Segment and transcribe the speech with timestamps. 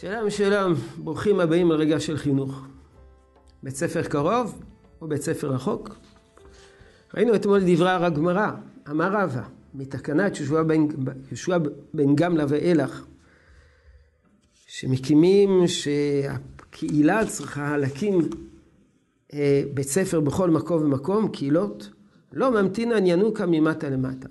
[0.00, 2.66] שלום שלום, ברוכים הבאים לרגע של חינוך.
[3.62, 4.62] בית ספר קרוב
[5.00, 5.96] או בית ספר רחוק?
[7.14, 8.50] ראינו אתמול דברי הגמרא,
[8.90, 9.42] אמר רבא,
[9.74, 10.86] מתקנת יהושע בן,
[11.28, 11.58] יהושע
[11.94, 13.06] בן גמלה ואילך,
[14.66, 18.20] שמקימים שהקהילה צריכה להקים
[19.32, 21.90] אה, בית ספר בכל מקום ומקום, קהילות,
[22.32, 24.28] לא ממתינן ינוקה ממטה למטה.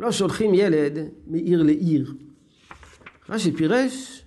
[0.00, 2.14] לא שולחים ילד מעיר לעיר.
[3.30, 4.24] רש"י פירש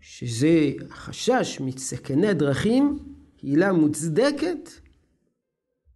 [0.00, 2.98] שזה חשש מסכני דרכים,
[3.42, 4.70] עילה מוצדקת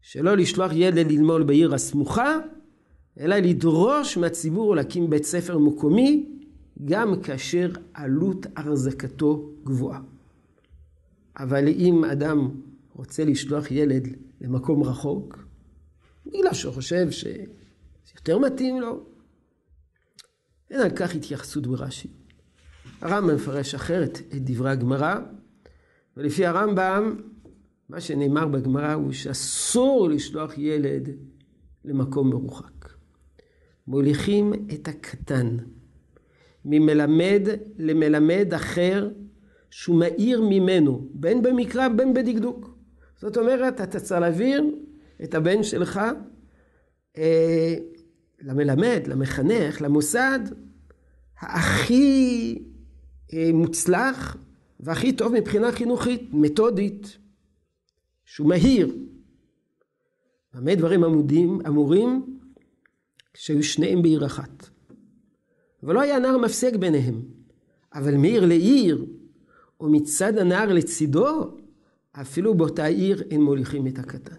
[0.01, 2.39] שלא לשלוח ילד ללמוד בעיר הסמוכה,
[3.21, 6.27] אלא לדרוש מהציבור להקים בית ספר מקומי,
[6.85, 10.01] גם כאשר עלות החזקתו גבוהה.
[11.39, 12.51] אבל אם אדם
[12.95, 14.09] רוצה לשלוח ילד
[14.41, 15.45] למקום רחוק,
[16.27, 17.45] בגלל שהוא חושב שזה
[18.15, 19.16] יותר מתאים לו,
[20.71, 22.09] אין על כך התייחסות ברש"י.
[23.01, 25.15] הרמב"ם מפרש אחרת את דברי הגמרא,
[26.17, 27.17] ולפי הרמב"ם,
[27.89, 31.09] מה שנאמר בגמרא הוא שאסור לשלוח ילד
[31.85, 32.89] למקום מרוחק.
[33.87, 35.57] מוליכים את הקטן
[36.65, 39.11] ממלמד למלמד אחר
[39.71, 42.77] שהוא מאיר ממנו, בין במקרא בין בדקדוק.
[43.17, 44.65] זאת אומרת, אתה צריך להעביר
[45.25, 46.01] את הבן שלך
[47.19, 47.75] אה,
[48.41, 50.39] למלמד, למחנך, למוסד
[51.41, 52.59] הכי
[53.33, 54.37] אה, מוצלח
[54.81, 57.19] והכי טוב מבחינה חינוכית, מתודית,
[58.25, 58.97] שהוא מהיר.
[60.55, 62.39] במה דברים עמודים, אמורים
[63.35, 64.69] שהיו שניהם בעיר אחת.
[65.83, 67.23] ולא היה נער מפסק ביניהם,
[67.95, 69.07] אבל מעיר לעיר,
[69.81, 71.57] או מצד הנער לצידו,
[72.13, 74.37] אפילו באותה עיר אין מוליכים את הקטן.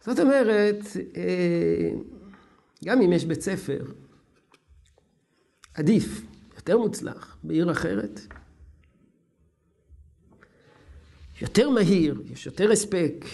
[0.00, 0.78] זאת אומרת,
[1.16, 1.90] אה,
[2.84, 3.84] גם אם יש בית ספר
[5.74, 6.22] עדיף,
[6.56, 8.20] יותר מוצלח, בעיר אחרת,
[11.40, 13.24] יותר מהיר, יש יותר הספק,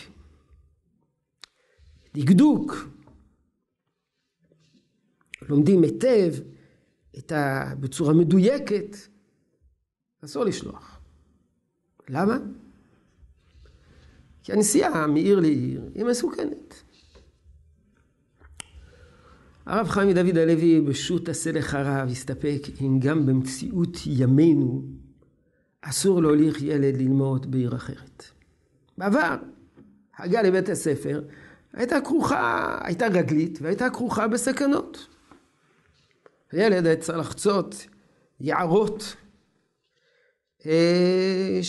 [2.15, 2.75] דקדוק,
[5.49, 6.33] לומדים היטב
[7.19, 7.73] את ה...
[7.81, 8.97] בצורה מדויקת,
[10.25, 11.01] אסור לשלוח.
[12.09, 12.39] למה?
[14.43, 16.84] כי הנסיעה מעיר לעיר היא מסוכנת.
[19.67, 24.83] הרב חיים דוד הלוי בשו"ת עשה לך רב הסתפק אם גם במציאות ימינו
[25.81, 28.25] אסור להוליך ילד ללמוד בעיר אחרת.
[28.99, 29.37] בעבר,
[30.19, 31.23] הגעה לבית הספר
[31.73, 35.07] הייתה כרוכה, הייתה רגלית והייתה כרוכה בסכנות.
[36.53, 37.87] הילד היה צריך לחצות
[38.41, 39.17] יערות
[40.67, 41.61] אה,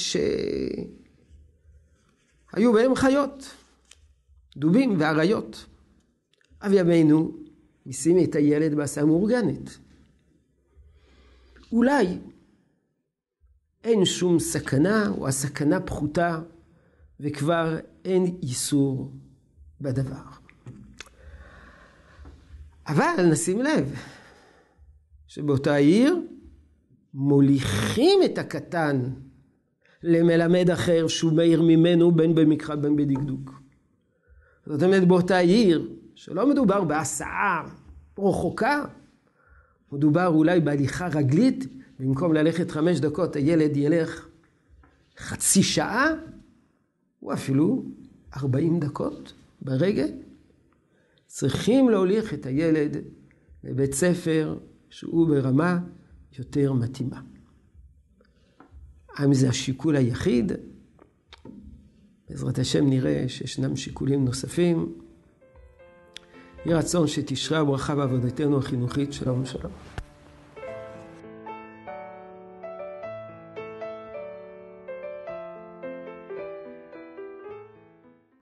[2.53, 3.55] שהיו בהם חיות,
[4.57, 5.65] דובים ואריות.
[6.61, 7.45] אב ימינו
[7.85, 9.77] משימי את הילד בהסעה מאורגנת.
[11.71, 12.17] אולי
[13.83, 16.41] אין שום סכנה, או הסכנה פחותה,
[17.19, 19.11] וכבר אין איסור
[19.81, 20.23] בדבר.
[22.87, 23.95] אבל נשים לב,
[25.27, 26.21] שבאותה עיר
[27.13, 29.09] מוליכים את הקטן
[30.03, 33.61] למלמד אחר שהוא מאיר ממנו בין במקרא בין בדקדוק.
[34.65, 37.67] זאת אומרת באותה עיר שלא מדובר בהסעה
[38.19, 38.85] רחוקה,
[39.91, 41.65] מדובר אולי בהליכה רגלית,
[41.99, 44.27] במקום ללכת חמש דקות הילד ילך
[45.17, 46.07] חצי שעה,
[47.21, 47.85] או אפילו
[48.37, 50.11] ארבעים דקות ברגל.
[51.27, 52.97] צריכים להוליך את הילד
[53.63, 54.57] לבית ספר
[54.89, 55.79] שהוא ברמה
[56.39, 57.21] יותר מתאימה.
[59.15, 60.51] האם זה השיקול היחיד?
[62.29, 65.04] בעזרת השם נראה שישנם שיקולים נוספים.
[66.65, 69.13] יהי רצון שתשרה הברכה בעבודתנו החינוכית.
[69.13, 69.71] שלום ושלום.